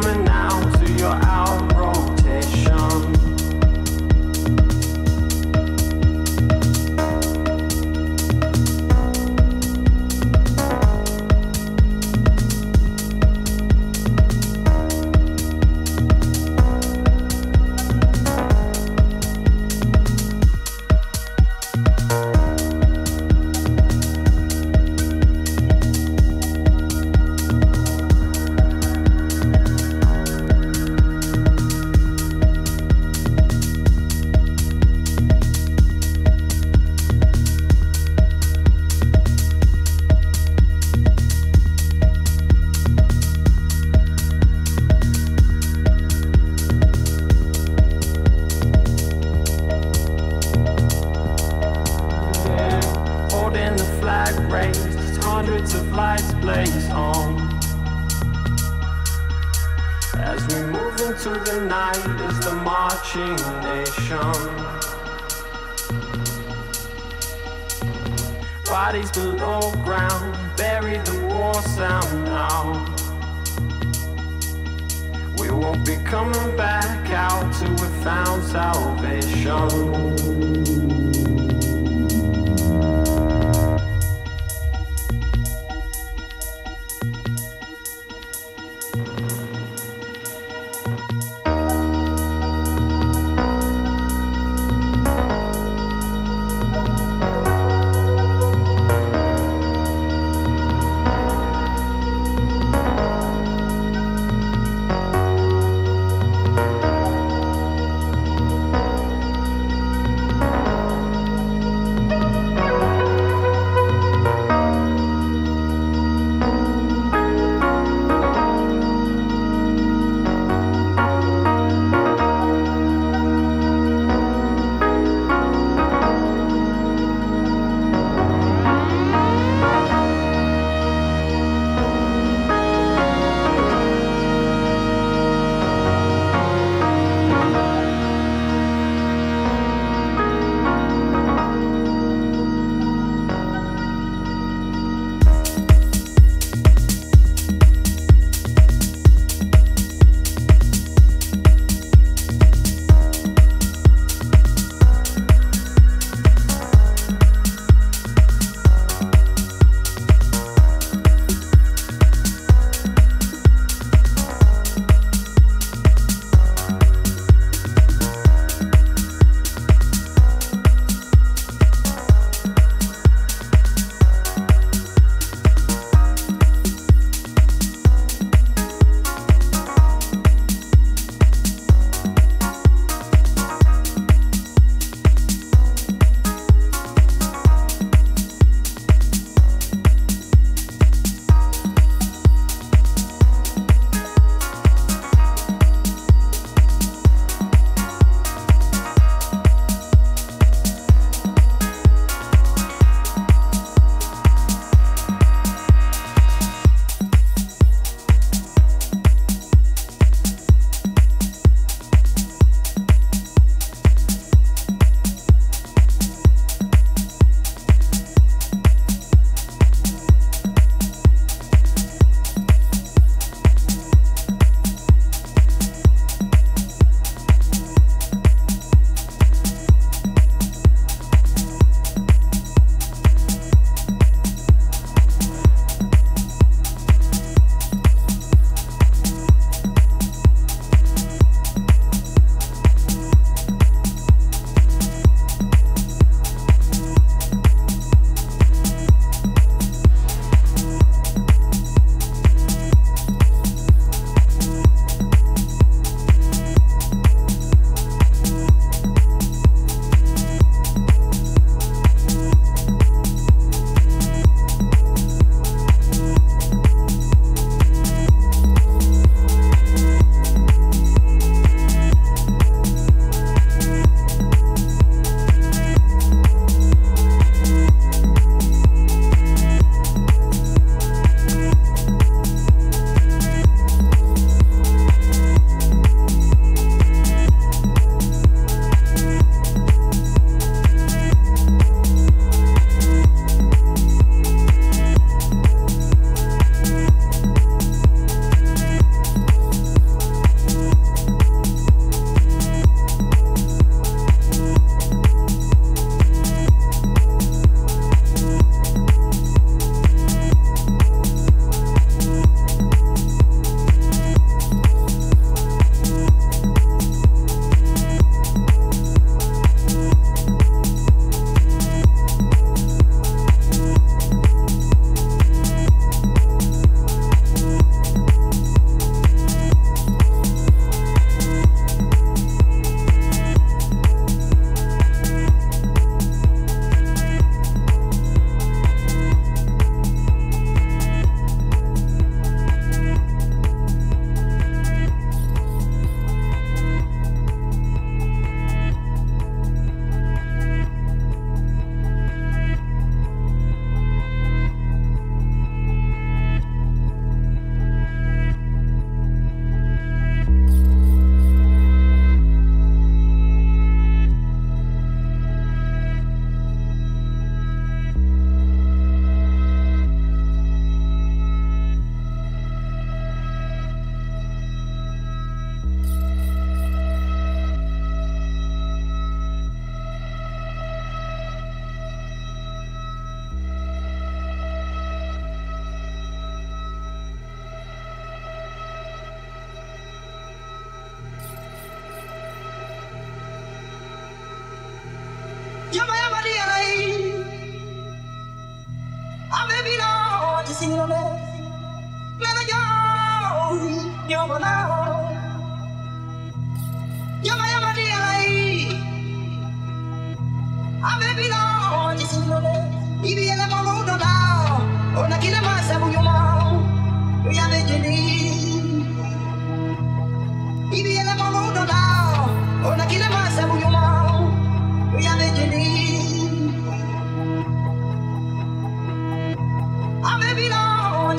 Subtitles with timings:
[0.00, 0.31] coming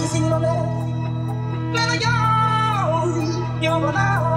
[0.08, 0.66] sin doler,
[1.74, 4.33] pero yo, yo volaba.